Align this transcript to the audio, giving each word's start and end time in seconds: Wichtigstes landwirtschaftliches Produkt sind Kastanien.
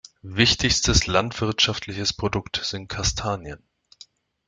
Wichtigstes 0.23 1.05
landwirtschaftliches 1.05 2.11
Produkt 2.11 2.61
sind 2.63 2.87
Kastanien. 2.87 3.59